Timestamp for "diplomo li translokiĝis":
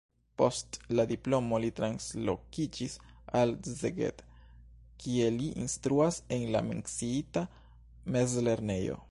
1.09-2.95